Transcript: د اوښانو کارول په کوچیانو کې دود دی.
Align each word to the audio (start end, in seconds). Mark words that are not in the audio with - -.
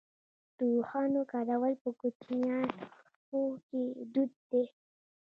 د 0.57 0.59
اوښانو 0.73 1.21
کارول 1.31 1.73
په 1.83 1.89
کوچیانو 1.99 3.41
کې 3.65 3.81
دود 4.13 4.31
دی. 4.49 4.63